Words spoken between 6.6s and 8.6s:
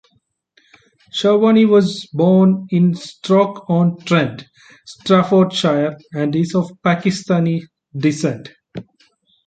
Pakistani descent.